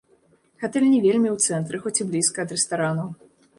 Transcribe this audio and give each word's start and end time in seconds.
Гатэль 0.63 0.85
не 0.93 1.01
вельмі 1.03 1.29
ў 1.33 1.37
цэнтры, 1.45 1.83
хоць 1.85 1.95
і 2.01 2.09
блізка 2.09 2.37
ад 2.49 2.57
рэстаранаў. 2.59 3.07